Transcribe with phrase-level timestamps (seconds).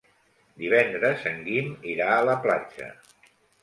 [0.63, 2.95] Divendres en Guim irà a la platja.